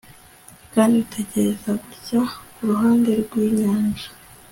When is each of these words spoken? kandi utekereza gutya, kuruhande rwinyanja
kandi 0.73 0.93
utekereza 1.03 1.69
gutya, 1.83 2.21
kuruhande 2.53 3.11
rwinyanja 3.21 4.07